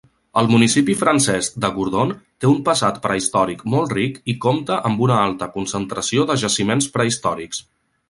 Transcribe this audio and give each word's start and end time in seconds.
El 0.41 0.47
municipi 0.51 0.95
francès 1.01 1.49
de 1.65 1.69
Gourdon 1.75 2.13
té 2.45 2.49
un 2.53 2.57
passat 2.71 2.99
prehistòric 3.05 3.63
molt 3.75 3.95
ric 4.01 4.19
i 4.35 4.37
compta 4.49 4.81
amb 4.93 5.07
una 5.09 5.23
alta 5.29 5.53
concentració 5.61 6.29
de 6.33 6.43
jaciments 6.47 6.93
prehistòrics. 6.99 7.67